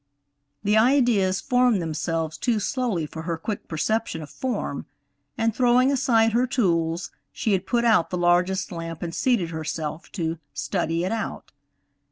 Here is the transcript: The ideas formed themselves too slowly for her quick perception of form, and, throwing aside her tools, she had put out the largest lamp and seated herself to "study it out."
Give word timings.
The 0.63 0.77
ideas 0.79 1.39
formed 1.41 1.79
themselves 1.79 2.35
too 2.39 2.59
slowly 2.59 3.05
for 3.05 3.21
her 3.21 3.37
quick 3.37 3.67
perception 3.67 4.23
of 4.23 4.31
form, 4.31 4.87
and, 5.37 5.53
throwing 5.55 5.91
aside 5.91 6.31
her 6.33 6.47
tools, 6.47 7.11
she 7.31 7.51
had 7.51 7.67
put 7.67 7.85
out 7.85 8.09
the 8.09 8.17
largest 8.17 8.71
lamp 8.71 9.03
and 9.03 9.13
seated 9.13 9.51
herself 9.51 10.11
to 10.13 10.39
"study 10.55 11.03
it 11.03 11.11
out." 11.11 11.51